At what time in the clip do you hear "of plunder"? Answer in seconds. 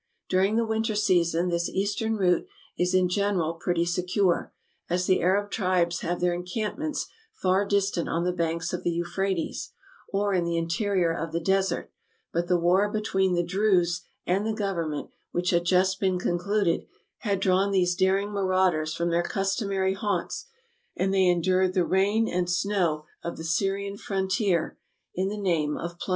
25.79-26.09